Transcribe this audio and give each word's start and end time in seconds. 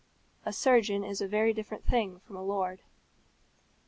A 0.47 0.51
surgeon 0.51 1.03
is 1.03 1.21
a 1.21 1.27
very 1.27 1.53
different 1.53 1.85
thing 1.85 2.21
from 2.21 2.35
a 2.35 2.41
lord. 2.41 2.81